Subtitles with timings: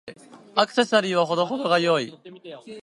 [0.55, 2.19] アクセサリーは程々が良い。